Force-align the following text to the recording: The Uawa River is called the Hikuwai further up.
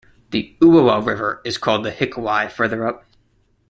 The 0.31 0.57
Uawa 0.61 1.05
River 1.05 1.43
is 1.45 1.59
called 1.59 1.85
the 1.85 1.91
Hikuwai 1.91 2.49
further 2.51 2.87
up. 2.87 3.05